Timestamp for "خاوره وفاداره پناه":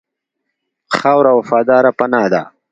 0.97-2.27